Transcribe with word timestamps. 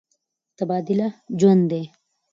تبادله 0.57 1.07
ژوند 1.39 1.63
دی. 1.69 1.83